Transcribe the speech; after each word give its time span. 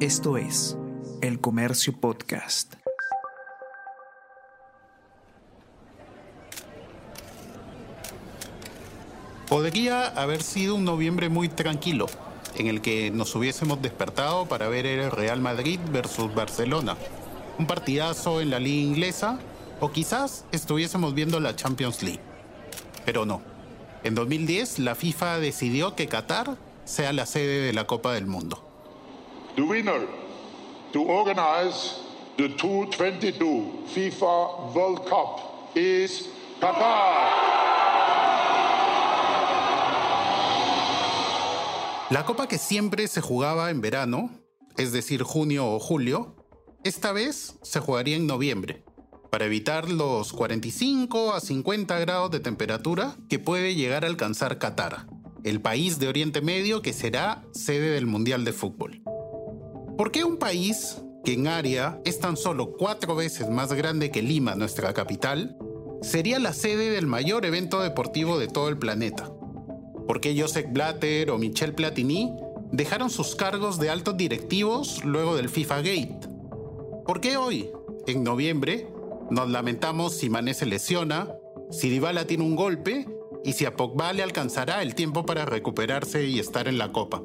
Esto 0.00 0.36
es 0.36 0.76
El 1.22 1.40
Comercio 1.40 1.98
Podcast. 1.98 2.74
Podría 9.48 10.08
haber 10.08 10.42
sido 10.42 10.74
un 10.74 10.84
noviembre 10.84 11.30
muy 11.30 11.48
tranquilo, 11.48 12.08
en 12.56 12.66
el 12.66 12.82
que 12.82 13.10
nos 13.10 13.34
hubiésemos 13.34 13.80
despertado 13.80 14.44
para 14.44 14.68
ver 14.68 14.84
el 14.84 15.10
Real 15.10 15.40
Madrid 15.40 15.80
versus 15.90 16.34
Barcelona, 16.34 16.98
un 17.58 17.66
partidazo 17.66 18.42
en 18.42 18.50
la 18.50 18.60
liga 18.60 18.82
inglesa, 18.82 19.38
o 19.80 19.92
quizás 19.92 20.44
estuviésemos 20.52 21.14
viendo 21.14 21.40
la 21.40 21.56
Champions 21.56 22.02
League. 22.02 22.20
Pero 23.06 23.24
no. 23.24 23.40
En 24.04 24.14
2010 24.14 24.78
la 24.80 24.94
FIFA 24.94 25.38
decidió 25.38 25.96
que 25.96 26.06
Qatar 26.06 26.58
sea 26.84 27.14
la 27.14 27.24
sede 27.24 27.62
de 27.62 27.72
la 27.72 27.86
Copa 27.86 28.12
del 28.12 28.26
Mundo. 28.26 28.65
The 29.56 29.62
winner 29.62 30.06
to 30.92 31.00
organize 31.00 31.98
the 32.36 32.50
2022 32.50 33.86
FIFA 33.86 34.74
World 34.74 35.08
Cup 35.08 35.74
is 35.74 36.28
Qatar. 36.60 37.30
La 42.10 42.26
copa 42.26 42.46
que 42.46 42.58
siempre 42.58 43.08
se 43.08 43.22
jugaba 43.22 43.70
en 43.70 43.80
verano, 43.80 44.28
es 44.76 44.92
decir, 44.92 45.22
junio 45.22 45.66
o 45.66 45.80
julio, 45.80 46.36
esta 46.84 47.12
vez 47.12 47.56
se 47.62 47.80
jugaría 47.80 48.16
en 48.16 48.26
noviembre, 48.26 48.84
para 49.30 49.46
evitar 49.46 49.88
los 49.88 50.34
45 50.34 51.32
a 51.32 51.40
50 51.40 51.98
grados 51.98 52.30
de 52.30 52.40
temperatura 52.40 53.16
que 53.30 53.38
puede 53.38 53.74
llegar 53.74 54.04
a 54.04 54.08
alcanzar 54.08 54.58
Qatar, 54.58 55.06
el 55.44 55.62
país 55.62 55.98
de 55.98 56.08
Oriente 56.08 56.42
Medio 56.42 56.82
que 56.82 56.92
será 56.92 57.42
sede 57.52 57.92
del 57.92 58.04
Mundial 58.04 58.44
de 58.44 58.52
Fútbol. 58.52 59.05
¿Por 59.96 60.12
qué 60.12 60.24
un 60.24 60.36
país 60.36 61.00
que 61.24 61.32
en 61.32 61.46
área 61.46 62.02
es 62.04 62.20
tan 62.20 62.36
solo 62.36 62.72
cuatro 62.72 63.14
veces 63.14 63.48
más 63.48 63.72
grande 63.72 64.10
que 64.10 64.20
Lima, 64.20 64.54
nuestra 64.54 64.92
capital, 64.92 65.56
sería 66.02 66.38
la 66.38 66.52
sede 66.52 66.90
del 66.90 67.06
mayor 67.06 67.46
evento 67.46 67.80
deportivo 67.80 68.38
de 68.38 68.46
todo 68.46 68.68
el 68.68 68.76
planeta? 68.76 69.32
¿Por 70.06 70.20
qué 70.20 70.38
Joseph 70.38 70.66
Blatter 70.70 71.30
o 71.30 71.38
Michel 71.38 71.72
Platini 71.72 72.30
dejaron 72.70 73.08
sus 73.08 73.36
cargos 73.36 73.78
de 73.78 73.88
altos 73.88 74.18
directivos 74.18 75.02
luego 75.02 75.34
del 75.34 75.48
FIFA 75.48 75.76
Gate? 75.78 76.28
¿Por 77.06 77.22
qué 77.22 77.38
hoy, 77.38 77.70
en 78.06 78.22
noviembre, 78.22 78.92
nos 79.30 79.48
lamentamos 79.48 80.12
si 80.12 80.28
Mané 80.28 80.52
se 80.52 80.66
lesiona, 80.66 81.32
si 81.70 81.88
Dybala 81.88 82.26
tiene 82.26 82.44
un 82.44 82.54
golpe 82.54 83.08
y 83.44 83.54
si 83.54 83.64
a 83.64 83.74
Pogba 83.74 84.12
le 84.12 84.22
alcanzará 84.22 84.82
el 84.82 84.94
tiempo 84.94 85.24
para 85.24 85.46
recuperarse 85.46 86.26
y 86.26 86.38
estar 86.38 86.68
en 86.68 86.76
la 86.76 86.92
Copa? 86.92 87.22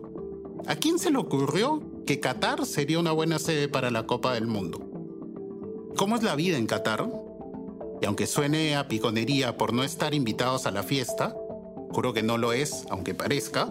¿A 0.67 0.77
quién 0.77 0.99
se 0.99 1.11
le 1.11 1.17
ocurrió 1.17 1.91
que 2.05 2.19
Qatar 2.19 2.66
sería 2.66 2.99
una 2.99 3.11
buena 3.11 3.39
sede 3.39 3.67
para 3.67 3.91
la 3.91 4.05
Copa 4.05 4.33
del 4.33 4.47
Mundo? 4.47 4.80
¿Cómo 5.97 6.16
es 6.16 6.23
la 6.23 6.35
vida 6.35 6.58
en 6.58 6.67
Qatar? 6.67 7.08
Y 8.02 8.05
aunque 8.05 8.27
suene 8.27 8.75
a 8.75 8.88
piconería 8.88 9.58
por 9.58 9.73
no 9.73 9.83
estar 9.83 10.13
invitados 10.13 10.66
a 10.66 10.71
la 10.71 10.83
fiesta, 10.83 11.35
juro 11.91 12.13
que 12.13 12.23
no 12.23 12.38
lo 12.38 12.53
es, 12.53 12.85
aunque 12.89 13.13
parezca, 13.13 13.69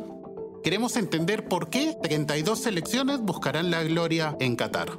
queremos 0.62 0.96
entender 0.96 1.48
por 1.48 1.68
qué 1.68 1.96
32 2.02 2.58
selecciones 2.58 3.20
buscarán 3.20 3.70
la 3.70 3.82
gloria 3.82 4.36
en 4.38 4.56
Qatar. 4.56 4.98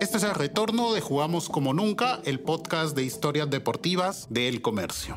Este 0.00 0.18
es 0.18 0.22
el 0.24 0.34
retorno 0.34 0.92
de 0.92 1.00
Jugamos 1.00 1.48
como 1.48 1.72
nunca, 1.72 2.20
el 2.24 2.38
podcast 2.40 2.94
de 2.94 3.02
historias 3.02 3.48
deportivas 3.50 4.26
de 4.28 4.48
El 4.48 4.60
Comercio. 4.60 5.16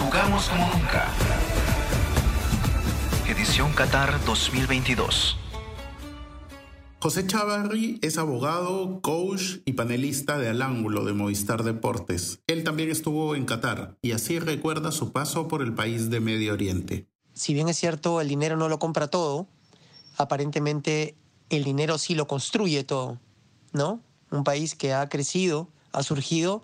Jugamos 0.00 0.48
como 0.48 0.66
nunca. 0.68 1.33
Edición 3.44 3.74
Qatar 3.74 4.24
2022. 4.24 5.36
José 6.98 7.26
Chavarri 7.26 7.98
es 8.00 8.16
abogado, 8.16 9.02
coach 9.02 9.58
y 9.66 9.74
panelista 9.74 10.38
de 10.38 10.48
Al 10.48 10.62
Ángulo 10.62 11.04
de 11.04 11.12
Movistar 11.12 11.62
Deportes. 11.62 12.38
Él 12.46 12.64
también 12.64 12.90
estuvo 12.90 13.34
en 13.34 13.44
Qatar 13.44 13.98
y 14.00 14.12
así 14.12 14.38
recuerda 14.38 14.92
su 14.92 15.12
paso 15.12 15.46
por 15.46 15.60
el 15.60 15.74
país 15.74 16.08
de 16.08 16.20
Medio 16.20 16.54
Oriente. 16.54 17.06
Si 17.34 17.52
bien 17.52 17.68
es 17.68 17.76
cierto, 17.76 18.22
el 18.22 18.28
dinero 18.28 18.56
no 18.56 18.70
lo 18.70 18.78
compra 18.78 19.08
todo, 19.08 19.46
aparentemente 20.16 21.14
el 21.50 21.64
dinero 21.64 21.98
sí 21.98 22.14
lo 22.14 22.26
construye 22.26 22.82
todo, 22.82 23.20
¿no? 23.74 24.00
Un 24.30 24.42
país 24.42 24.74
que 24.74 24.94
ha 24.94 25.06
crecido, 25.10 25.68
ha 25.92 26.02
surgido 26.02 26.62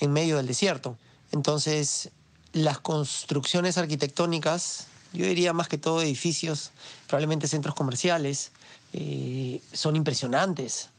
en 0.00 0.10
medio 0.14 0.38
del 0.38 0.46
desierto. 0.46 0.96
Entonces, 1.32 2.12
las 2.54 2.78
construcciones 2.78 3.76
arquitectónicas, 3.76 4.88
yo 5.14 5.26
diría 5.26 5.52
más 5.52 5.68
que 5.68 5.78
todo 5.78 6.02
edificios, 6.02 6.72
probablemente 7.06 7.48
centros 7.48 7.74
comerciales, 7.74 8.52
eh, 8.92 9.60
son 9.72 9.96
impresionantes. 9.96 10.90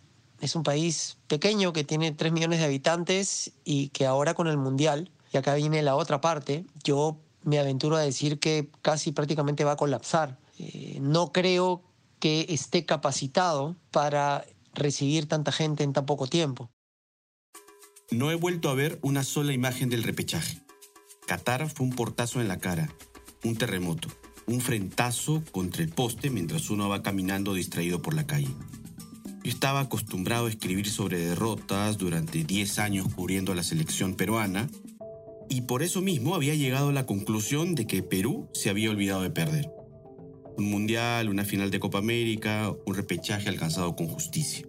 Es 0.42 0.56
un 0.56 0.64
país 0.64 1.18
pequeño 1.28 1.74
que 1.74 1.84
tiene 1.84 2.12
3 2.12 2.32
millones 2.32 2.60
de 2.60 2.66
habitantes 2.66 3.52
y 3.64 3.90
que 3.90 4.06
ahora 4.06 4.34
con 4.34 4.48
el 4.48 4.58
Mundial, 4.58 5.12
y 5.32 5.38
acá 5.38 5.54
viene 5.56 5.82
la 5.82 5.96
otra 5.96 6.22
parte, 6.22 6.66
yo 6.84 7.18
me 7.44 7.60
aventuro 7.60 7.98
a 7.98 8.02
decir 8.02 8.40
que 8.40 8.70
casi 8.82 9.12
prácticamente 9.12 9.64
va 9.64 9.74
a 9.74 9.78
colapsar. 9.78 10.40
Eh, 10.58 10.98
no 11.02 11.32
creo 11.32 11.84
que 12.20 12.46
esté 12.50 12.86
capacitado 12.86 13.76
para 13.92 14.46
recibir 14.74 15.28
tanta 15.28 15.52
gente 15.52 15.84
en 15.84 15.94
tan 15.94 16.06
poco 16.06 16.28
tiempo. 16.28 16.70
No 18.12 18.32
he 18.32 18.36
vuelto 18.36 18.70
a 18.70 18.76
ver 18.76 19.00
una 19.02 19.24
sola 19.24 19.52
imagen 19.52 19.90
del 19.90 20.04
repechaje. 20.04 20.62
Qatar 21.28 21.70
fue 21.70 21.86
un 21.86 21.94
portazo 21.94 22.40
en 22.40 22.48
la 22.48 22.60
cara, 22.60 22.90
un 23.46 23.56
terremoto 23.56 24.10
un 24.48 24.62
frentazo 24.62 25.44
contra 25.52 25.84
el 25.84 25.90
poste 25.90 26.30
mientras 26.30 26.70
uno 26.70 26.88
va 26.88 27.02
caminando 27.02 27.54
distraído 27.54 28.02
por 28.02 28.14
la 28.14 28.28
calle. 28.28 28.54
Yo 29.44 29.52
estaba 29.52 29.82
acostumbrado 29.82 30.48
a 30.48 30.50
escribir 30.50 30.90
sobre 30.90 31.20
derrotas 31.20 31.98
durante 31.98 32.44
10 32.44 32.80
años 32.80 33.08
cubriendo 33.14 33.52
a 33.52 33.56
la 33.56 33.64
selección 33.64 34.16
peruana 34.16 34.70
y 35.50 35.62
por 35.62 35.84
eso 35.84 36.02
mismo 36.02 36.36
había 36.36 36.56
llegado 36.56 36.90
a 36.90 36.94
la 36.94 37.06
conclusión 37.06 37.76
de 37.76 37.86
que 37.86 38.04
Perú 38.04 38.50
se 38.54 38.70
había 38.70 38.90
olvidado 38.90 39.22
de 39.22 39.30
perder. 39.30 39.72
Un 40.58 40.70
mundial, 40.70 41.30
una 41.30 41.44
final 41.44 41.70
de 41.70 41.80
Copa 41.80 42.00
América, 42.00 42.74
un 42.86 42.96
repechaje 42.96 43.50
alcanzado 43.50 43.96
con 43.96 44.08
justicia. 44.08 44.66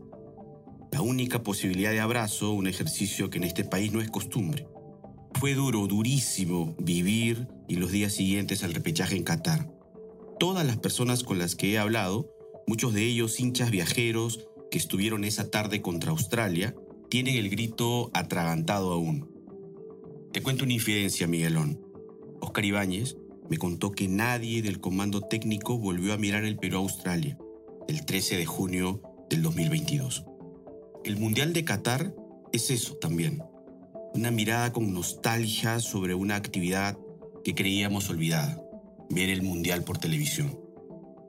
La 0.92 1.00
única 1.00 1.42
posibilidad 1.42 1.90
de 1.90 2.00
abrazo, 2.00 2.52
un 2.52 2.66
ejercicio 2.66 3.30
que 3.30 3.38
en 3.38 3.44
este 3.44 3.64
país 3.64 3.92
no 3.92 4.00
es 4.00 4.10
costumbre. 4.10 4.66
Fue 5.34 5.54
duro, 5.54 5.86
durísimo 5.86 6.74
vivir 6.78 7.46
y 7.68 7.76
los 7.76 7.90
días 7.90 8.12
siguientes 8.12 8.62
al 8.62 8.74
repechaje 8.74 9.16
en 9.16 9.24
Qatar. 9.24 9.70
Todas 10.38 10.66
las 10.66 10.76
personas 10.76 11.22
con 11.24 11.38
las 11.38 11.56
que 11.56 11.72
he 11.72 11.78
hablado, 11.78 12.30
muchos 12.66 12.92
de 12.94 13.04
ellos 13.04 13.40
hinchas 13.40 13.70
viajeros 13.70 14.48
que 14.70 14.78
estuvieron 14.78 15.24
esa 15.24 15.50
tarde 15.50 15.82
contra 15.82 16.10
Australia, 16.10 16.74
tienen 17.08 17.36
el 17.36 17.48
grito 17.48 18.10
atragantado 18.12 18.92
aún. 18.92 19.30
Te 20.32 20.42
cuento 20.42 20.64
una 20.64 20.74
infidencia, 20.74 21.26
Miguelón. 21.26 21.80
Oscar 22.40 22.64
Ibáñez 22.64 23.16
me 23.48 23.58
contó 23.58 23.92
que 23.92 24.08
nadie 24.08 24.60
del 24.62 24.80
comando 24.80 25.22
técnico 25.22 25.78
volvió 25.78 26.12
a 26.12 26.18
mirar 26.18 26.44
el 26.44 26.56
Perú-Australia 26.56 27.38
el 27.88 28.04
13 28.04 28.36
de 28.36 28.46
junio 28.46 29.00
del 29.30 29.42
2022. 29.42 30.24
El 31.04 31.16
Mundial 31.16 31.52
de 31.52 31.64
Qatar 31.64 32.14
es 32.52 32.70
eso 32.70 32.96
también 32.96 33.42
una 34.16 34.30
mirada 34.30 34.72
con 34.72 34.94
nostalgia 34.94 35.78
sobre 35.78 36.14
una 36.14 36.36
actividad 36.36 36.96
que 37.46 37.54
creíamos 37.54 38.10
olvidada, 38.10 38.60
ver 39.08 39.30
el 39.30 39.42
Mundial 39.42 39.84
por 39.84 39.98
televisión. 39.98 40.58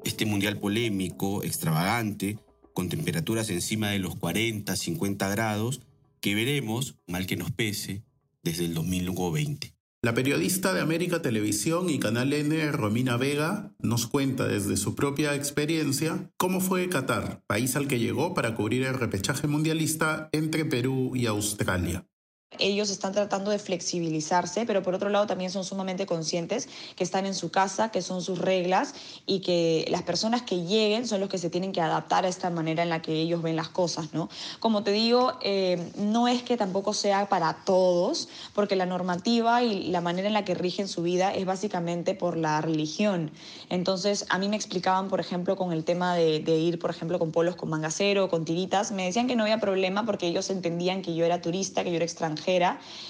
Este 0.04 0.26
Mundial 0.26 0.58
polémico, 0.58 1.44
extravagante, 1.44 2.40
con 2.74 2.90
temperaturas 2.90 3.52
encima 3.52 3.92
de 3.92 4.00
los 4.00 4.16
40, 4.16 4.76
50 4.76 5.30
grados, 5.30 5.82
que 6.20 6.34
veremos, 6.34 6.96
mal 7.06 7.28
que 7.28 7.38
nos 7.38 7.52
pese, 7.52 8.02
desde 8.42 8.66
el 8.66 8.74
2020. 8.74 9.76
La 10.02 10.16
periodista 10.16 10.74
de 10.74 10.82
América 10.82 11.22
Televisión 11.22 11.88
y 11.88 12.00
Canal 12.00 12.34
N, 12.34 12.72
Romina 12.72 13.16
Vega, 13.18 13.76
nos 13.78 14.08
cuenta 14.08 14.48
desde 14.48 14.76
su 14.76 14.96
propia 14.96 15.36
experiencia 15.36 16.32
cómo 16.38 16.62
fue 16.62 16.90
Qatar, 16.90 17.44
país 17.46 17.76
al 17.76 17.88
que 17.88 18.00
llegó 18.00 18.34
para 18.34 18.56
cubrir 18.56 18.88
el 18.88 18.96
repechaje 18.96 19.46
mundialista 19.46 20.30
entre 20.32 20.66
Perú 20.66 21.16
y 21.16 21.28
Australia 21.28 22.08
ellos 22.60 22.90
están 22.90 23.14
tratando 23.14 23.52
de 23.52 23.60
flexibilizarse, 23.60 24.66
pero 24.66 24.82
por 24.82 24.94
otro 24.94 25.10
lado 25.10 25.28
también 25.28 25.52
son 25.52 25.64
sumamente 25.64 26.06
conscientes 26.06 26.70
que 26.96 27.04
están 27.04 27.26
en 27.26 27.34
su 27.34 27.52
casa, 27.52 27.90
que 27.92 28.02
son 28.02 28.22
sus 28.22 28.40
reglas 28.40 28.94
y 29.26 29.42
que 29.42 29.86
las 29.90 30.04
personas 30.04 30.42
que 30.44 30.64
lleguen 30.64 31.08
son 31.08 31.20
los 31.20 31.30
que 31.30 31.38
se 31.38 31.50
tienen 31.50 31.72
que 31.72 31.82
adaptar 31.82 32.26
a 32.26 32.28
esta 32.28 32.50
manera 32.50 32.84
en 32.84 32.90
la 32.90 33.02
que 33.02 33.14
ellos 33.14 33.42
ven 33.42 33.56
las 33.56 33.70
cosas, 33.70 34.14
¿no? 34.14 34.30
Como 34.60 34.84
te 34.84 34.92
digo, 34.92 35.34
eh, 35.42 35.92
no 35.98 36.28
es 36.28 36.42
que 36.42 36.58
tampoco 36.58 36.94
sea 36.94 37.28
para 37.30 37.66
todos, 37.66 38.30
porque 38.54 38.76
la 38.76 38.86
normativa 38.86 39.64
y 39.64 39.90
la 39.90 40.02
manera 40.02 40.28
en 40.28 40.34
la 40.34 40.46
que 40.46 40.56
rigen 40.56 40.88
su 40.88 41.04
vida 41.04 41.34
es 41.34 41.46
básicamente 41.46 42.16
por 42.16 42.38
la 42.38 42.62
religión. 42.62 43.32
Entonces, 43.70 44.26
a 44.30 44.38
mí 44.38 44.48
me 44.48 44.56
explicaban, 44.56 45.10
por 45.10 45.20
ejemplo, 45.20 45.56
con 45.56 45.74
el 45.74 45.84
tema 45.84 46.16
de, 46.16 46.40
de 46.40 46.58
ir, 46.58 46.80
por 46.80 46.90
ejemplo, 46.90 47.20
con 47.20 47.32
polos 47.32 47.56
con 47.56 47.70
mangacero, 47.70 48.30
con 48.30 48.46
tiritas, 48.46 48.92
me 48.92 49.06
decían 49.06 49.28
que 49.28 49.36
no 49.36 49.44
había 49.44 49.60
problema 49.60 50.06
porque 50.06 50.28
ellos 50.28 50.50
entendían 50.50 51.02
que 51.02 51.14
yo 51.14 51.26
era 51.26 51.42
turista, 51.42 51.84
que 51.84 51.90
yo 51.90 51.98
era 51.98 52.06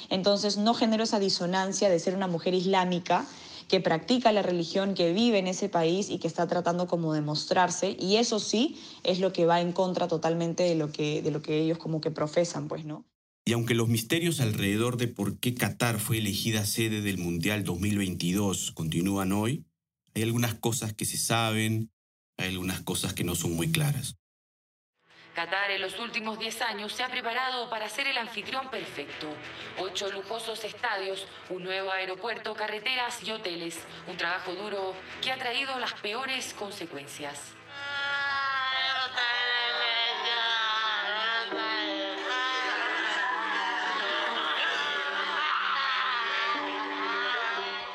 entonces 0.09 0.57
no 0.57 0.73
genero 0.73 1.03
esa 1.03 1.19
disonancia 1.19 1.89
de 1.89 1.99
ser 1.99 2.15
una 2.15 2.27
mujer 2.27 2.53
islámica 2.53 3.25
que 3.67 3.81
practica 3.81 4.31
la 4.31 4.41
religión, 4.41 4.93
que 4.93 5.13
vive 5.13 5.39
en 5.39 5.47
ese 5.47 5.69
país 5.69 6.09
y 6.09 6.19
que 6.19 6.27
está 6.27 6.47
tratando 6.47 6.87
como 6.87 7.13
de 7.13 7.21
mostrarse. 7.21 7.97
Y 7.99 8.15
eso 8.15 8.39
sí 8.39 8.77
es 9.03 9.19
lo 9.19 9.33
que 9.33 9.45
va 9.45 9.61
en 9.61 9.73
contra 9.73 10.07
totalmente 10.07 10.63
de 10.63 10.75
lo 10.75 10.91
que, 10.91 11.21
de 11.21 11.31
lo 11.31 11.41
que 11.41 11.59
ellos 11.59 11.77
como 11.77 11.99
que 11.99 12.11
profesan, 12.11 12.67
pues, 12.67 12.85
¿no? 12.85 13.05
Y 13.45 13.53
aunque 13.53 13.75
los 13.75 13.87
misterios 13.87 14.41
alrededor 14.41 14.97
de 14.97 15.07
por 15.07 15.39
qué 15.39 15.53
Qatar 15.53 15.99
fue 15.99 16.17
elegida 16.17 16.65
sede 16.65 17.01
del 17.01 17.17
Mundial 17.17 17.63
2022 17.63 18.71
continúan 18.71 19.31
hoy, 19.31 19.65
hay 20.13 20.23
algunas 20.23 20.55
cosas 20.55 20.93
que 20.93 21.05
se 21.05 21.17
saben, 21.17 21.89
hay 22.37 22.49
algunas 22.49 22.81
cosas 22.81 23.13
que 23.13 23.23
no 23.23 23.35
son 23.35 23.55
muy 23.55 23.71
claras. 23.71 24.17
Qatar 25.37 25.69
en 25.69 25.81
los 25.81 25.99
últimos 25.99 26.39
10 26.39 26.63
años 26.63 26.91
se 26.93 27.03
ha 27.03 27.09
preparado 27.09 27.69
para 27.69 27.87
ser 27.87 28.07
el 28.07 28.17
anfitrión 28.17 28.71
perfecto. 28.71 29.27
Ocho 29.77 30.11
lujosos 30.11 30.63
estadios, 30.63 31.27
un 31.51 31.63
nuevo 31.63 31.91
aeropuerto, 31.91 32.55
carreteras 32.55 33.21
y 33.21 33.29
hoteles. 33.29 33.77
Un 34.07 34.17
trabajo 34.17 34.55
duro 34.55 34.95
que 35.21 35.31
ha 35.31 35.37
traído 35.37 35.77
las 35.77 35.93
peores 35.93 36.55
consecuencias. 36.55 37.53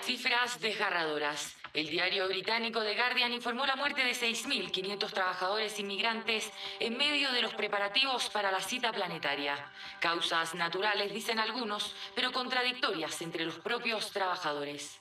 Cifras 0.05 0.61
desgarradoras. 0.61 1.62
El 1.75 1.89
diario 1.89 2.29
británico 2.29 2.83
The 2.83 2.95
Guardian 2.95 3.33
informó 3.33 3.65
la 3.65 3.77
muerte 3.77 4.05
de 4.05 4.13
6.500 4.13 5.11
trabajadores 5.11 5.79
inmigrantes 5.79 6.53
en 6.79 6.99
medio 6.99 7.33
de 7.33 7.41
los 7.41 7.55
preparativos 7.55 8.29
para 8.29 8.53
la 8.53 8.61
cita 8.61 8.93
planetaria. 8.93 9.73
Causas 9.99 10.55
naturales, 10.55 11.15
dicen 11.15 11.39
algunos, 11.39 11.97
pero 12.15 12.31
contradictorias 12.31 13.23
entre 13.23 13.47
los 13.47 13.59
propios 13.59 14.11
trabajadores. 14.11 15.01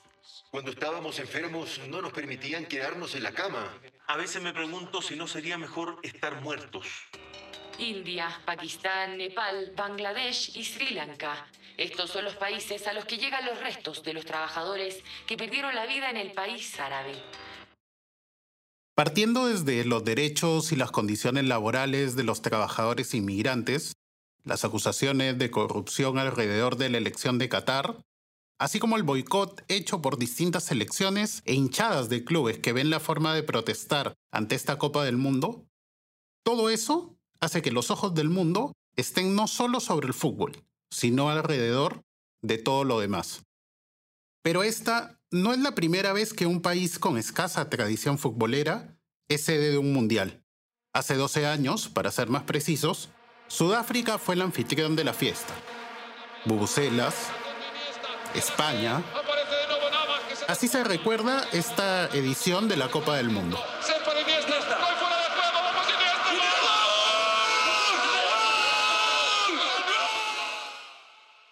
Cuando 0.50 0.70
estábamos 0.70 1.18
enfermos 1.18 1.78
no 1.88 2.00
nos 2.00 2.12
permitían 2.12 2.64
quedarnos 2.64 3.14
en 3.14 3.24
la 3.24 3.32
cama. 3.32 3.78
A 4.06 4.16
veces 4.16 4.42
me 4.42 4.54
pregunto 4.54 5.02
si 5.02 5.14
no 5.14 5.26
sería 5.26 5.58
mejor 5.58 5.98
estar 6.02 6.40
muertos. 6.40 6.86
India, 7.78 8.40
Pakistán, 8.46 9.18
Nepal, 9.18 9.72
Bangladesh 9.76 10.56
y 10.56 10.64
Sri 10.64 10.90
Lanka. 10.90 11.46
Estos 11.76 12.10
son 12.10 12.24
los 12.24 12.34
países 12.34 12.86
a 12.86 12.92
los 12.92 13.04
que 13.04 13.18
llegan 13.18 13.46
los 13.46 13.58
restos 13.60 14.02
de 14.02 14.12
los 14.12 14.24
trabajadores 14.24 15.02
que 15.26 15.36
perdieron 15.36 15.74
la 15.74 15.86
vida 15.86 16.10
en 16.10 16.16
el 16.16 16.32
país 16.32 16.78
árabe. 16.78 17.14
Partiendo 18.94 19.46
desde 19.46 19.84
los 19.84 20.04
derechos 20.04 20.70
y 20.70 20.76
las 20.76 20.90
condiciones 20.90 21.44
laborales 21.44 22.14
de 22.14 22.24
los 22.24 22.42
trabajadores 22.42 23.14
inmigrantes, 23.14 23.94
las 24.44 24.64
acusaciones 24.64 25.38
de 25.38 25.50
corrupción 25.50 26.18
alrededor 26.18 26.76
de 26.76 26.90
la 26.90 26.98
elección 26.98 27.38
de 27.38 27.48
Qatar, 27.48 27.96
así 28.58 28.78
como 28.78 28.96
el 28.96 29.02
boicot 29.02 29.64
hecho 29.68 30.02
por 30.02 30.18
distintas 30.18 30.64
selecciones 30.64 31.42
e 31.46 31.54
hinchadas 31.54 32.08
de 32.08 32.24
clubes 32.24 32.58
que 32.58 32.72
ven 32.72 32.90
la 32.90 33.00
forma 33.00 33.34
de 33.34 33.42
protestar 33.42 34.14
ante 34.30 34.54
esta 34.54 34.78
Copa 34.78 35.04
del 35.04 35.16
Mundo, 35.16 35.64
todo 36.44 36.70
eso 36.70 37.16
hace 37.40 37.62
que 37.62 37.72
los 37.72 37.90
ojos 37.90 38.14
del 38.14 38.28
mundo 38.28 38.72
estén 38.96 39.34
no 39.34 39.46
solo 39.46 39.80
sobre 39.80 40.06
el 40.08 40.14
fútbol, 40.14 40.62
sino 40.92 41.30
alrededor 41.30 42.04
de 42.42 42.58
todo 42.58 42.84
lo 42.84 43.00
demás. 43.00 43.42
Pero 44.42 44.62
esta 44.62 45.18
no 45.30 45.52
es 45.52 45.58
la 45.58 45.74
primera 45.74 46.12
vez 46.12 46.34
que 46.34 46.46
un 46.46 46.60
país 46.60 46.98
con 46.98 47.16
escasa 47.16 47.70
tradición 47.70 48.18
futbolera 48.18 48.96
es 49.28 49.44
sede 49.44 49.70
de 49.70 49.78
un 49.78 49.92
mundial. 49.92 50.44
Hace 50.92 51.14
12 51.14 51.46
años, 51.46 51.88
para 51.88 52.10
ser 52.10 52.28
más 52.28 52.42
precisos, 52.42 53.08
Sudáfrica 53.48 54.18
fue 54.18 54.34
el 54.34 54.42
anfitrión 54.42 54.94
de 54.94 55.04
la 55.04 55.14
fiesta. 55.14 55.54
Bubucelas, 56.44 57.14
España. 58.34 59.02
Así 60.48 60.68
se 60.68 60.84
recuerda 60.84 61.46
esta 61.52 62.06
edición 62.08 62.68
de 62.68 62.76
la 62.76 62.90
Copa 62.90 63.16
del 63.16 63.30
Mundo. 63.30 63.58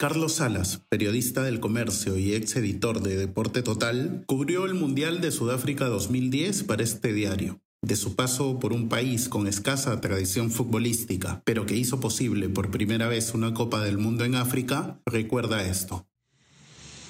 Carlos 0.01 0.37
Salas, 0.37 0.81
periodista 0.89 1.43
del 1.43 1.61
comercio 1.61 2.17
y 2.17 2.33
ex 2.33 2.57
editor 2.57 3.03
de 3.03 3.19
Deporte 3.19 3.61
Total, 3.61 4.25
cubrió 4.25 4.65
el 4.65 4.73
Mundial 4.73 5.21
de 5.21 5.31
Sudáfrica 5.31 5.89
2010 5.89 6.63
para 6.65 6.83
este 6.83 7.13
diario. 7.13 7.61
De 7.83 7.97
su 7.97 8.17
paso 8.17 8.59
por 8.59 8.73
un 8.73 8.89
país 8.89 9.29
con 9.29 9.47
escasa 9.47 10.01
tradición 10.01 10.51
futbolística, 10.51 11.43
pero 11.45 11.67
que 11.67 11.77
hizo 11.77 12.01
posible 12.01 12.49
por 12.49 12.71
primera 12.71 13.09
vez 13.09 13.35
una 13.35 13.53
Copa 13.53 13.85
del 13.85 13.99
Mundo 13.99 14.25
en 14.25 14.37
África, 14.37 14.99
recuerda 15.05 15.63
esto. 15.65 16.07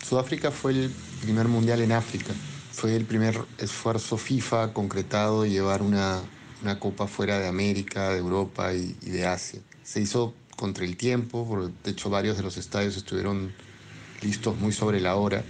Sudáfrica 0.04 0.50
fue 0.50 0.72
el 0.72 0.90
primer 1.22 1.46
mundial 1.46 1.82
en 1.82 1.92
África. 1.92 2.34
Fue 2.72 2.96
el 2.96 3.04
primer 3.04 3.38
esfuerzo 3.58 4.16
FIFA 4.16 4.72
concretado 4.72 5.42
de 5.42 5.50
llevar 5.50 5.82
una, 5.82 6.20
una 6.60 6.80
copa 6.80 7.06
fuera 7.06 7.38
de 7.38 7.46
América, 7.46 8.08
de 8.08 8.18
Europa 8.18 8.74
y, 8.74 8.96
y 9.00 9.10
de 9.10 9.26
Asia. 9.26 9.60
Se 9.84 10.00
hizo 10.00 10.34
contra 10.60 10.84
el 10.84 10.98
tiempo, 10.98 11.46
porque 11.48 11.72
de 11.84 11.90
hecho 11.92 12.10
varios 12.10 12.36
de 12.36 12.42
los 12.42 12.58
estadios 12.58 12.94
estuvieron 12.94 13.50
listos 14.20 14.58
muy 14.58 14.72
sobre 14.72 15.00
la 15.00 15.16
hora 15.16 15.42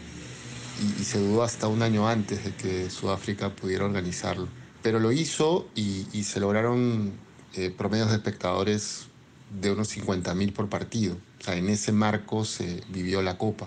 y, 0.98 1.02
se 1.02 1.18
dudó 1.18 1.42
hasta 1.42 1.66
un 1.66 1.82
año 1.82 2.08
antes 2.08 2.44
de 2.44 2.54
que 2.54 2.88
Sudáfrica 2.88 3.50
pudiera 3.50 3.84
organizarlo. 3.84 4.46
Pero 4.82 5.00
lo 5.00 5.10
hizo 5.10 5.68
y, 5.74 6.04
se 6.22 6.38
lograron 6.38 7.12
eh, 7.54 7.70
promedios 7.76 8.10
de 8.10 8.16
espectadores 8.16 9.08
de 9.60 9.72
unos 9.72 9.94
50.000 9.94 10.52
por 10.52 10.68
partido. 10.68 11.16
O 11.40 11.44
sea, 11.44 11.56
en 11.56 11.68
ese 11.68 11.90
marco 11.90 12.44
se 12.44 12.80
vivió 12.88 13.20
la 13.20 13.36
Copa. 13.36 13.66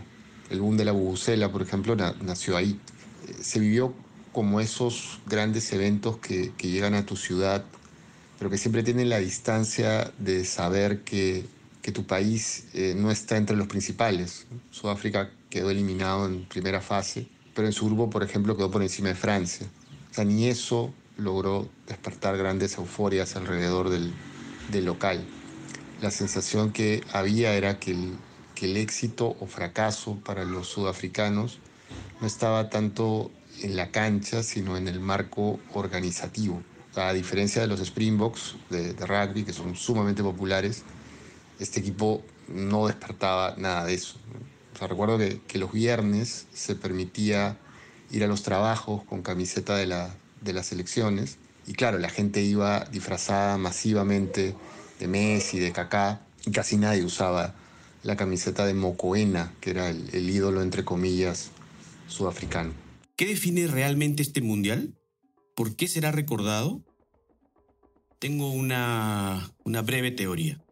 El 0.49 0.61
boom 0.61 0.77
de 0.77 0.85
la 0.85 0.93
Bubucela, 0.93 1.51
por 1.51 1.61
ejemplo, 1.61 1.95
nació 2.21 2.55
ahí. 2.55 2.79
Eh, 3.27 3.35
se 3.41 3.59
vivió 3.59 3.93
como 4.31 4.61
esos 4.61 5.19
grandes 5.27 5.73
eventos 5.73 6.17
que, 6.17 6.53
que 6.57 6.69
llegan 6.69 6.93
a 6.93 7.05
tu 7.05 7.17
ciudad 7.17 7.65
pero 8.43 8.51
que 8.51 8.57
siempre 8.57 8.83
tienen 8.83 9.07
la 9.07 9.19
distancia 9.19 10.11
de 10.17 10.43
saber 10.43 10.99
que, 11.05 11.45
que 11.81 11.93
tu 11.93 12.05
país 12.05 12.65
eh, 12.73 12.93
no 12.93 13.09
está 13.09 13.37
entre 13.37 13.55
los 13.55 13.67
principales. 13.67 14.47
Sudáfrica 14.69 15.31
quedó 15.49 15.69
eliminado 15.69 16.25
en 16.25 16.43
primera 16.43 16.81
fase, 16.81 17.25
pero 17.55 17.69
en 17.69 17.71
su 17.71 17.85
grupo, 17.85 18.09
por 18.09 18.21
ejemplo, 18.21 18.57
quedó 18.57 18.69
por 18.69 18.81
encima 18.81 19.07
de 19.07 19.15
Francia. 19.15 19.65
O 20.11 20.13
sea, 20.13 20.25
ni 20.25 20.47
eso 20.47 20.93
logró 21.15 21.69
despertar 21.87 22.35
grandes 22.35 22.77
euforias 22.77 23.37
alrededor 23.37 23.89
del, 23.89 24.11
del 24.73 24.83
local. 24.83 25.23
La 26.01 26.11
sensación 26.11 26.73
que 26.73 27.01
había 27.13 27.53
era 27.53 27.79
que 27.79 27.91
el, 27.91 28.11
que 28.55 28.65
el 28.65 28.75
éxito 28.75 29.37
o 29.39 29.47
fracaso 29.47 30.19
para 30.25 30.43
los 30.43 30.67
sudafricanos 30.67 31.59
no 32.19 32.27
estaba 32.27 32.69
tanto 32.69 33.31
en 33.61 33.77
la 33.77 33.91
cancha, 33.91 34.43
sino 34.43 34.75
en 34.75 34.89
el 34.89 34.99
marco 34.99 35.61
organizativo. 35.73 36.61
A 36.95 37.11
diferencia 37.13 37.61
de 37.61 37.67
los 37.67 37.79
Springboks 37.79 38.55
de, 38.69 38.93
rugby, 38.93 39.43
que 39.43 39.53
son 39.53 39.75
sumamente 39.75 40.21
populares, 40.21 40.83
este 41.59 41.79
equipo 41.79 42.23
no 42.47 42.87
despertaba 42.87 43.55
nada 43.57 43.85
de 43.85 43.95
eso. 43.95 44.17
recuerdo 44.79 45.17
que, 45.17 45.57
los 45.57 45.71
viernes 45.71 46.45
se 46.53 46.75
permitía 46.75 47.57
ir 48.11 48.23
a 48.23 48.27
los 48.27 48.43
trabajos 48.43 49.03
con 49.05 49.23
camiseta 49.23 49.75
de, 49.75 49.87
la, 49.87 50.15
las 50.45 50.71
elecciones 50.71 51.37
y 51.65 51.73
claro, 51.73 51.97
la 51.97 52.09
gente 52.09 52.41
iba 52.41 52.85
disfrazada 52.85 53.57
masivamente 53.57 54.53
de 54.99 55.07
Messi, 55.07 55.59
de 55.59 55.71
Kaká 55.71 56.21
y 56.45 56.51
casi 56.51 56.77
nadie 56.77 57.03
usaba 57.03 57.55
la 58.03 58.17
camiseta 58.17 58.65
de 58.65 58.73
Mocoena, 58.73 59.53
que 59.61 59.71
era 59.71 59.89
el, 59.89 60.09
el 60.13 60.29
ídolo 60.29 60.61
entre 60.61 60.83
comillas 60.83 61.49
sudafricano. 62.07 62.73
¿Qué 63.15 63.25
define 63.25 63.67
realmente 63.67 64.21
este 64.21 64.41
mundial? 64.41 64.93
¿Por 65.55 65.75
qué 65.75 65.87
será 65.87 66.11
recordado? 66.11 66.81
Tengo 68.17 68.49
una, 68.49 69.53
una 69.63 69.83
breve 69.83 70.09
teoría. 70.09 70.63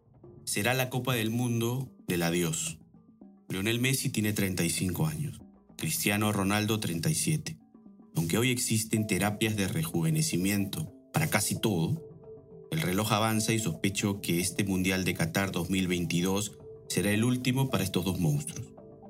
Será 0.44 0.74
la 0.74 0.90
Copa 0.90 1.14
del 1.14 1.30
Mundo 1.30 1.92
del 2.08 2.24
adiós. 2.24 2.80
Lionel 3.48 3.80
Messi 3.80 4.10
tiene 4.10 4.34
35 4.34 5.06
años, 5.06 5.40
Cristiano 5.78 6.32
Ronaldo 6.32 6.80
37. 6.80 7.60
Aunque 8.16 8.40
hoy 8.40 8.50
existen 8.50 9.06
terapias 9.06 9.56
de 9.56 9.68
rejuvenecimiento 9.68 10.92
para 11.14 11.30
casi 11.30 11.60
todo, 11.60 12.04
el 12.72 12.82
reloj 12.82 13.12
avanza 13.12 13.54
y 13.54 13.60
sospecho 13.60 14.20
que 14.20 14.40
este 14.40 14.64
Mundial 14.64 15.04
de 15.04 15.14
Qatar 15.14 15.52
2022 15.52 16.58
será 16.88 17.12
el 17.12 17.24
último 17.24 17.70
para 17.70 17.84
estos 17.84 18.04
dos 18.04 18.20
monstruos. 18.20 18.68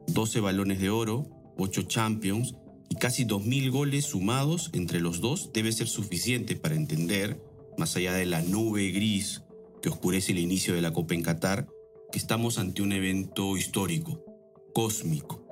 12 0.08 0.42
balones 0.42 0.82
de 0.82 0.90
oro, 0.90 1.30
8 1.58 1.84
Champions 1.84 2.56
casi 3.01 3.25
2.000 3.25 3.72
goles 3.72 4.05
sumados 4.05 4.70
entre 4.74 5.01
los 5.01 5.22
dos 5.22 5.50
debe 5.51 5.72
ser 5.72 5.88
suficiente 5.88 6.55
para 6.55 6.75
entender, 6.75 7.41
más 7.75 7.96
allá 7.96 8.13
de 8.13 8.27
la 8.27 8.43
nube 8.43 8.91
gris 8.91 9.41
que 9.81 9.89
oscurece 9.89 10.34
el 10.34 10.38
inicio 10.38 10.75
de 10.75 10.84
la 10.84 10.93
Copa 10.93 11.15
en 11.15 11.24
Qatar, 11.24 11.67
que 12.12 12.20
estamos 12.20 12.60
ante 12.60 12.84
un 12.84 12.91
evento 12.91 13.58
histórico, 13.58 14.24
cósmico. 14.75 15.43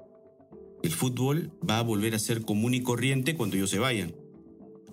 El 0.83 0.91
fútbol 0.91 1.51
va 1.67 1.79
a 1.79 1.81
volver 1.81 2.13
a 2.13 2.19
ser 2.19 2.43
común 2.43 2.75
y 2.75 2.83
corriente 2.83 3.35
cuando 3.35 3.55
ellos 3.55 3.71
se 3.71 3.79
vayan. 3.79 4.13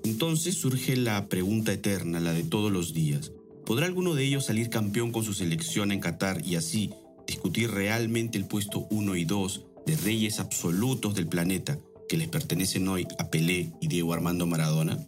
Entonces 0.03 0.55
surge 0.55 0.97
la 0.97 1.29
pregunta 1.29 1.75
eterna, 1.75 2.21
la 2.21 2.33
de 2.33 2.45
todos 2.45 2.73
los 2.73 2.95
días. 2.95 3.33
¿Podrá 3.67 3.85
alguno 3.85 4.15
de 4.15 4.25
ellos 4.25 4.47
salir 4.47 4.71
campeón 4.71 5.13
con 5.13 5.25
su 5.25 5.35
selección 5.35 5.93
en 5.93 6.01
Qatar 6.01 6.43
y 6.43 6.57
así 6.57 6.91
discutir 7.27 7.71
realmente 7.71 8.39
el 8.39 8.47
puesto 8.47 8.87
1 8.89 9.15
y 9.17 9.27
2 9.27 9.67
de 9.85 9.97
reyes 9.99 10.41
absolutos 10.41 11.15
del 11.15 11.27
planeta 11.27 11.79
que 12.09 12.17
les 12.17 12.29
pertenecen 12.29 12.89
hoy 12.89 13.07
a 13.19 13.31
Pelé 13.31 13.73
y 13.81 13.89
Diego 13.89 14.13
Armando 14.13 14.47
Maradona? 14.47 14.99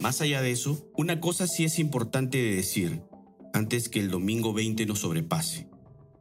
Más 0.00 0.20
allá 0.20 0.42
de 0.42 0.50
eso, 0.50 0.90
una 0.96 1.20
cosa 1.20 1.46
sí 1.46 1.64
es 1.64 1.78
importante 1.78 2.38
de 2.38 2.56
decir 2.56 3.02
antes 3.52 3.88
que 3.88 4.00
el 4.00 4.10
domingo 4.10 4.52
20 4.52 4.86
nos 4.86 5.00
sobrepase. 5.00 5.68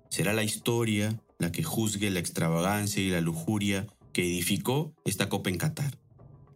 Será 0.09 0.33
la 0.33 0.43
historia 0.43 1.19
la 1.39 1.51
que 1.51 1.63
juzgue 1.63 2.11
la 2.11 2.19
extravagancia 2.19 3.01
y 3.01 3.09
la 3.09 3.21
lujuria 3.21 3.87
que 4.13 4.23
edificó 4.23 4.93
esta 5.05 5.29
Copa 5.29 5.49
en 5.49 5.57
Qatar. 5.57 5.97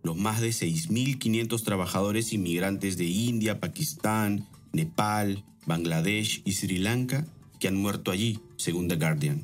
Los 0.03 0.15
más 0.15 0.39
de 0.39 0.50
6.500 0.50 1.63
trabajadores 1.63 2.32
inmigrantes 2.32 2.98
de 2.98 3.06
India, 3.06 3.60
Pakistán, 3.60 4.48
Nepal, 4.72 5.44
Bangladesh 5.65 6.44
y 6.46 6.53
Sri 6.53 6.77
Lanka 6.77 7.25
que 7.60 7.67
han 7.67 7.75
muerto 7.75 8.12
allí, 8.12 8.39
según 8.56 8.88
The 8.88 8.96
Guardian. 8.96 9.44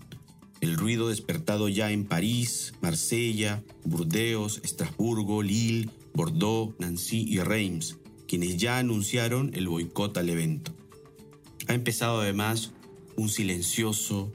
El 0.63 0.77
ruido 0.77 1.09
despertado 1.09 1.67
ya 1.67 1.91
en 1.91 2.05
París, 2.05 2.73
Marsella, 2.79 3.61
Burdeos, 3.83 4.61
Estrasburgo, 4.63 5.43
Lille, 5.43 5.89
Bordeaux, 6.13 6.73
Nancy 6.79 7.25
y 7.27 7.41
Reims, 7.41 7.97
quienes 8.29 8.55
ya 8.55 8.77
anunciaron 8.77 9.51
el 9.55 9.67
boicot 9.67 10.17
al 10.17 10.29
evento. 10.29 10.71
Ha 11.67 11.73
empezado 11.73 12.21
además 12.21 12.71
un 13.17 13.27
silencioso 13.27 14.31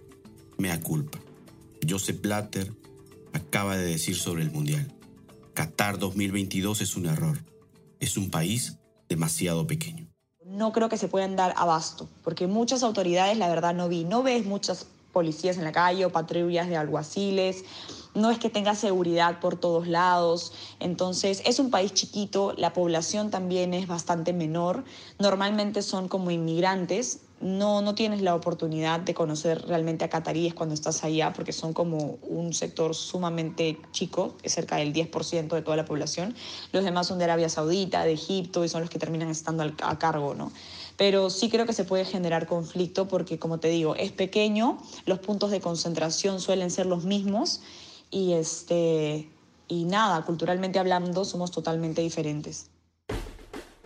mea 0.58 0.82
culpa. 0.82 1.18
Joseph 1.88 2.20
Blatter 2.20 2.74
acaba 3.32 3.78
de 3.78 3.86
decir 3.86 4.14
sobre 4.14 4.42
el 4.42 4.50
Mundial. 4.50 4.94
Qatar 5.54 5.98
2022 5.98 6.82
es 6.82 6.94
un 6.96 7.06
error. 7.06 7.42
Es 8.00 8.18
un 8.18 8.28
país 8.28 8.76
demasiado 9.08 9.66
pequeño. 9.66 10.06
No 10.44 10.72
creo 10.72 10.90
que 10.90 10.98
se 10.98 11.08
puedan 11.08 11.36
dar 11.36 11.54
abasto, 11.56 12.06
porque 12.22 12.46
muchas 12.46 12.82
autoridades, 12.82 13.38
la 13.38 13.48
verdad, 13.48 13.74
no 13.74 13.88
vi. 13.88 14.04
No 14.04 14.22
ves 14.22 14.44
muchas 14.44 14.88
policías 15.18 15.58
en 15.58 15.64
la 15.64 15.72
calle 15.72 16.04
o 16.04 16.10
patrullas 16.10 16.68
de 16.68 16.76
alguaciles. 16.76 17.64
No 18.14 18.30
es 18.30 18.38
que 18.38 18.50
tenga 18.50 18.76
seguridad 18.76 19.40
por 19.40 19.56
todos 19.58 19.88
lados. 19.88 20.52
Entonces, 20.78 21.42
es 21.44 21.58
un 21.58 21.72
país 21.72 21.92
chiquito, 21.92 22.54
la 22.56 22.72
población 22.72 23.32
también 23.32 23.74
es 23.74 23.88
bastante 23.88 24.32
menor. 24.32 24.84
Normalmente 25.18 25.82
son 25.82 26.06
como 26.06 26.30
inmigrantes 26.30 27.22
no, 27.40 27.82
no 27.82 27.94
tienes 27.94 28.22
la 28.22 28.34
oportunidad 28.34 29.00
de 29.00 29.14
conocer 29.14 29.62
realmente 29.66 30.04
a 30.04 30.08
cataríes 30.08 30.54
cuando 30.54 30.74
estás 30.74 31.04
allá, 31.04 31.32
porque 31.32 31.52
son 31.52 31.72
como 31.72 32.18
un 32.22 32.52
sector 32.52 32.94
sumamente 32.94 33.78
chico, 33.92 34.36
es 34.42 34.54
cerca 34.54 34.76
del 34.76 34.92
10% 34.92 35.48
de 35.48 35.62
toda 35.62 35.76
la 35.76 35.84
población. 35.84 36.34
Los 36.72 36.84
demás 36.84 37.06
son 37.06 37.18
de 37.18 37.24
Arabia 37.24 37.48
Saudita, 37.48 38.04
de 38.04 38.12
Egipto, 38.12 38.64
y 38.64 38.68
son 38.68 38.80
los 38.80 38.90
que 38.90 38.98
terminan 38.98 39.28
estando 39.28 39.62
a 39.82 39.98
cargo, 39.98 40.34
¿no? 40.34 40.52
Pero 40.96 41.30
sí 41.30 41.48
creo 41.48 41.64
que 41.64 41.72
se 41.72 41.84
puede 41.84 42.04
generar 42.04 42.46
conflicto 42.46 43.06
porque, 43.06 43.38
como 43.38 43.60
te 43.60 43.68
digo, 43.68 43.94
es 43.94 44.10
pequeño, 44.10 44.78
los 45.06 45.20
puntos 45.20 45.52
de 45.52 45.60
concentración 45.60 46.40
suelen 46.40 46.72
ser 46.72 46.86
los 46.86 47.04
mismos 47.04 47.60
y, 48.10 48.32
este, 48.32 49.30
y 49.68 49.84
nada, 49.84 50.24
culturalmente 50.24 50.80
hablando, 50.80 51.24
somos 51.24 51.52
totalmente 51.52 52.02
diferentes. 52.02 52.70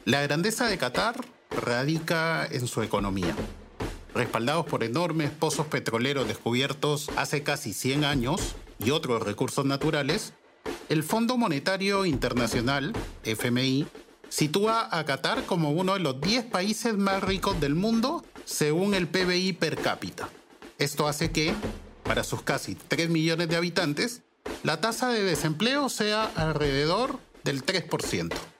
La 0.06 0.22
grandeza 0.22 0.66
de 0.66 0.78
Qatar 0.78 1.16
radica 1.56 2.46
en 2.46 2.66
su 2.66 2.82
economía. 2.82 3.34
Respaldados 4.14 4.66
por 4.66 4.84
enormes 4.84 5.30
pozos 5.30 5.66
petroleros 5.66 6.28
descubiertos 6.28 7.10
hace 7.16 7.42
casi 7.42 7.72
100 7.72 8.04
años 8.04 8.54
y 8.78 8.90
otros 8.90 9.22
recursos 9.22 9.64
naturales, 9.64 10.34
el 10.88 11.02
Fondo 11.02 11.36
Monetario 11.38 12.04
Internacional, 12.04 12.92
FMI, 13.24 13.86
sitúa 14.28 14.88
a 14.90 15.04
Qatar 15.04 15.44
como 15.46 15.70
uno 15.70 15.94
de 15.94 16.00
los 16.00 16.20
10 16.20 16.46
países 16.46 16.96
más 16.96 17.22
ricos 17.22 17.58
del 17.60 17.74
mundo 17.74 18.24
según 18.44 18.94
el 18.94 19.08
PBI 19.08 19.54
per 19.54 19.76
cápita. 19.76 20.28
Esto 20.78 21.08
hace 21.08 21.32
que, 21.32 21.54
para 22.02 22.24
sus 22.24 22.42
casi 22.42 22.74
3 22.74 23.08
millones 23.08 23.48
de 23.48 23.56
habitantes, 23.56 24.22
la 24.62 24.80
tasa 24.80 25.08
de 25.08 25.22
desempleo 25.22 25.88
sea 25.88 26.30
alrededor 26.36 27.18
del 27.44 27.64
3% 27.64 28.51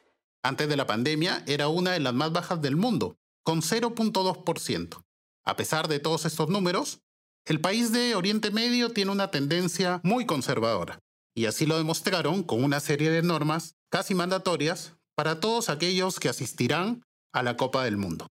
antes 0.43 0.69
de 0.69 0.77
la 0.77 0.87
pandemia 0.87 1.43
era 1.47 1.69
una 1.69 1.93
de 1.93 2.01
las 2.01 2.15
más 2.15 2.33
bajas 2.33 2.61
del 2.61 2.77
mundo, 2.77 3.17
con 3.45 3.63
0.2%. 3.63 5.03
A 5.45 5.57
pesar 5.57 5.89
de 5.89 5.99
todos 5.99 6.25
estos 6.25 6.49
números, 6.49 7.01
el 7.45 7.61
país 7.61 7.93
de 7.93 8.15
Oriente 8.15 8.51
Medio 8.51 8.91
tiene 8.91 9.11
una 9.11 9.31
tendencia 9.31 10.01
muy 10.05 10.27
conservadora, 10.27 11.01
y 11.35 11.47
así 11.47 11.67
lo 11.67 11.77
demostraron 11.77 12.43
con 12.43 12.63
una 12.63 12.81
serie 12.81 13.11
de 13.11 13.23
normas 13.23 13.75
casi 13.91 14.15
mandatorias 14.15 14.95
para 15.15 15.41
todos 15.41 15.69
aquellos 15.69 16.21
que 16.21 16.29
asistirán 16.29 17.03
a 17.33 17.43
la 17.43 17.57
Copa 17.57 17.85
del 17.85 17.97
Mundo. 17.97 18.29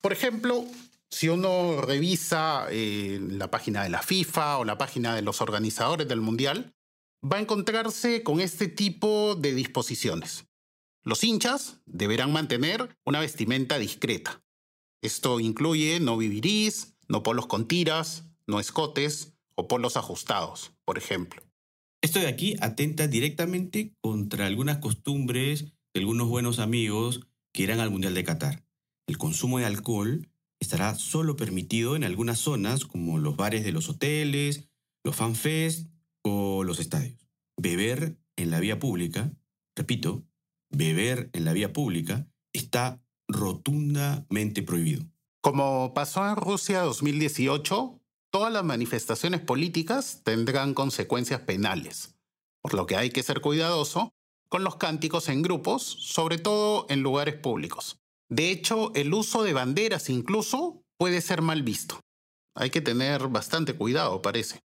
Por 0.00 0.12
ejemplo, 0.12 0.64
si 1.10 1.28
uno 1.28 1.80
revisa 1.80 2.66
eh, 2.70 3.18
la 3.20 3.50
página 3.50 3.82
de 3.82 3.90
la 3.90 4.02
FIFA 4.02 4.58
o 4.58 4.64
la 4.64 4.78
página 4.78 5.14
de 5.14 5.22
los 5.22 5.40
organizadores 5.40 6.08
del 6.08 6.20
Mundial, 6.20 6.72
va 7.22 7.36
a 7.36 7.40
encontrarse 7.40 8.22
con 8.22 8.40
este 8.40 8.68
tipo 8.68 9.34
de 9.34 9.54
disposiciones. 9.54 10.46
Los 11.02 11.24
hinchas 11.24 11.80
deberán 11.86 12.32
mantener 12.32 12.96
una 13.04 13.20
vestimenta 13.20 13.78
discreta. 13.78 14.42
Esto 15.02 15.40
incluye 15.40 15.98
no 15.98 16.18
vivirís, 16.18 16.94
no 17.08 17.22
polos 17.22 17.46
con 17.46 17.66
tiras, 17.66 18.24
no 18.46 18.60
escotes 18.60 19.32
o 19.54 19.66
polos 19.66 19.96
ajustados, 19.96 20.72
por 20.84 20.98
ejemplo. 20.98 21.42
Esto 22.02 22.18
de 22.18 22.28
aquí 22.28 22.56
atenta 22.60 23.06
directamente 23.06 23.94
contra 24.00 24.46
algunas 24.46 24.78
costumbres 24.78 25.72
de 25.94 26.00
algunos 26.00 26.28
buenos 26.28 26.58
amigos 26.58 27.26
que 27.52 27.62
irán 27.62 27.80
al 27.80 27.90
Mundial 27.90 28.14
de 28.14 28.24
Qatar. 28.24 28.64
El 29.06 29.18
consumo 29.18 29.58
de 29.58 29.66
alcohol 29.66 30.28
estará 30.60 30.94
solo 30.94 31.36
permitido 31.36 31.96
en 31.96 32.04
algunas 32.04 32.38
zonas 32.38 32.84
como 32.84 33.18
los 33.18 33.36
bares 33.36 33.64
de 33.64 33.72
los 33.72 33.88
hoteles, 33.88 34.68
los 35.02 35.16
fanfests 35.16 35.88
o 36.22 36.62
los 36.64 36.78
estadios. 36.78 37.18
Beber 37.56 38.18
en 38.36 38.50
la 38.50 38.60
vía 38.60 38.78
pública, 38.78 39.32
repito, 39.74 40.24
beber 40.70 41.30
en 41.32 41.44
la 41.44 41.52
vía 41.52 41.72
pública 41.72 42.26
está 42.52 43.00
rotundamente 43.28 44.62
prohibido. 44.62 45.04
Como 45.42 45.94
pasó 45.94 46.28
en 46.28 46.36
Rusia 46.36 46.82
2018, 46.82 48.00
todas 48.30 48.52
las 48.52 48.64
manifestaciones 48.64 49.40
políticas 49.40 50.22
tendrán 50.24 50.74
consecuencias 50.74 51.40
penales, 51.40 52.16
por 52.62 52.74
lo 52.74 52.86
que 52.86 52.96
hay 52.96 53.10
que 53.10 53.22
ser 53.22 53.40
cuidadoso 53.40 54.12
con 54.48 54.64
los 54.64 54.76
cánticos 54.76 55.28
en 55.28 55.42
grupos, 55.42 55.82
sobre 55.82 56.38
todo 56.38 56.86
en 56.88 57.02
lugares 57.02 57.36
públicos. 57.36 58.00
De 58.28 58.50
hecho, 58.50 58.92
el 58.94 59.14
uso 59.14 59.42
de 59.42 59.52
banderas 59.52 60.10
incluso 60.10 60.82
puede 60.98 61.20
ser 61.20 61.40
mal 61.40 61.62
visto. 61.62 62.00
Hay 62.54 62.70
que 62.70 62.80
tener 62.80 63.28
bastante 63.28 63.74
cuidado, 63.74 64.20
parece. 64.22 64.60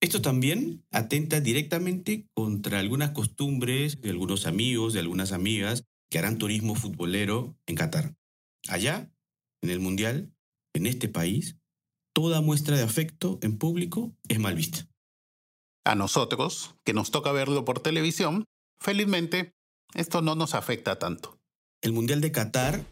Esto 0.00 0.22
también 0.22 0.84
atenta 0.92 1.40
directamente 1.40 2.28
contra 2.34 2.78
algunas 2.78 3.10
costumbres 3.10 4.00
de 4.00 4.10
algunos 4.10 4.46
amigos, 4.46 4.92
de 4.92 5.00
algunas 5.00 5.32
amigas 5.32 5.84
que 6.08 6.18
harán 6.18 6.38
turismo 6.38 6.76
futbolero 6.76 7.56
en 7.66 7.74
Qatar. 7.74 8.14
Allá, 8.68 9.10
en 9.60 9.70
el 9.70 9.80
Mundial, 9.80 10.32
en 10.72 10.86
este 10.86 11.08
país, 11.08 11.56
toda 12.14 12.40
muestra 12.40 12.76
de 12.76 12.84
afecto 12.84 13.38
en 13.42 13.58
público 13.58 14.14
es 14.28 14.38
mal 14.38 14.54
vista. 14.54 14.86
A 15.84 15.96
nosotros, 15.96 16.74
que 16.84 16.92
nos 16.92 17.10
toca 17.10 17.32
verlo 17.32 17.64
por 17.64 17.80
televisión, 17.80 18.44
felizmente, 18.80 19.52
esto 19.94 20.22
no 20.22 20.36
nos 20.36 20.54
afecta 20.54 20.98
tanto. 20.98 21.40
El 21.82 21.92
Mundial 21.92 22.20
de 22.20 22.30
Qatar 22.30 22.84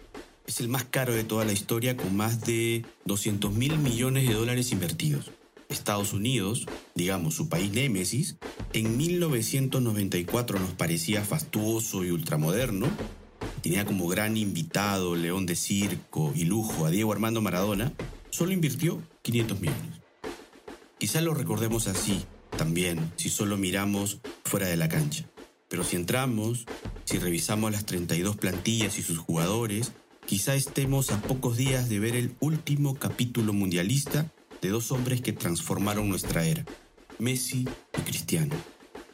es 0.47 0.61
el 0.61 0.69
más 0.69 0.85
caro 0.85 1.15
de 1.15 1.25
toda 1.25 1.45
la 1.45 1.53
historia 1.53 1.97
con 1.97 2.17
más 2.17 2.45
de 2.45 2.85
200 3.05 3.53
mil 3.53 3.79
millones 3.79 4.27
de 4.27 4.35
dólares 4.35 4.73
invertidos. 4.73 5.31
Estados 5.69 6.13
Unidos, 6.13 6.67
digamos 6.95 7.35
su 7.35 7.49
país 7.49 7.73
némesis, 7.73 8.37
en 8.73 8.97
1994 8.97 10.59
nos 10.59 10.73
parecía 10.73 11.25
fastuoso 11.25 12.05
y 12.05 12.11
ultramoderno, 12.11 12.89
tenía 13.63 13.85
como 13.85 14.09
gran 14.09 14.37
invitado, 14.37 15.17
león 15.17 15.47
de 15.47 15.57
circo 15.57 16.33
y 16.35 16.45
lujo 16.45 16.87
a 16.87 16.91
Diego 16.91 17.13
Armando 17.13 17.41
Maradona, 17.41 17.93
solo 18.31 18.53
invirtió 18.53 19.03
500 19.23 19.61
millones. 19.61 20.01
Quizá 20.99 21.21
lo 21.21 21.35
recordemos 21.35 21.89
así 21.89 22.25
también 22.57 23.13
si 23.17 23.29
solo 23.29 23.57
miramos 23.57 24.19
fuera 24.45 24.67
de 24.67 24.77
la 24.77 24.89
cancha. 24.89 25.27
Pero 25.69 25.85
si 25.85 25.97
entramos, 25.97 26.65
si 27.05 27.19
revisamos 27.19 27.73
las 27.73 27.85
32 27.87 28.37
plantillas 28.37 28.99
y 28.99 29.03
sus 29.03 29.19
jugadores, 29.19 29.93
quizá 30.25 30.55
estemos 30.55 31.11
a 31.11 31.21
pocos 31.21 31.57
días 31.57 31.89
de 31.89 31.99
ver 31.99 32.17
el 32.17 32.35
último 32.41 32.95
capítulo 32.95 33.53
mundialista 33.53 34.33
de 34.61 34.69
dos 34.69 34.93
hombres 34.93 35.21
que 35.21 35.33
transformaron 35.33 36.09
nuestra 36.09 36.45
era, 36.45 36.65
Messi 37.19 37.69
y 37.97 38.01
Cristiano. 38.03 38.55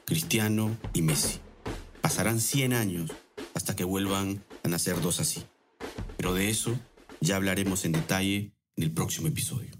Cristiano 0.05 0.77
y 0.93 1.03
Messi. 1.03 1.39
Pasarán 2.01 2.41
100 2.41 2.73
años 2.73 3.11
hasta 3.55 3.77
que 3.77 3.85
vuelvan 3.85 4.45
a 4.63 4.69
nacer 4.69 5.01
dos 5.01 5.21
así. 5.21 5.45
Pero 6.17 6.35
de 6.35 6.51
eso 6.51 6.79
ya 7.21 7.37
hablaremos 7.37 7.85
en 7.85 7.93
detalle 7.93 8.53
en 8.77 8.85
el 8.85 8.93
próximo 8.93 9.29
episodio. 9.29 9.71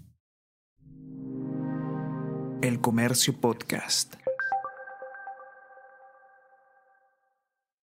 El 2.61 2.79
Comercio 2.79 3.39
Podcast. 3.39 4.15